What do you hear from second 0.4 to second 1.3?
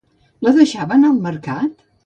La deixava anar al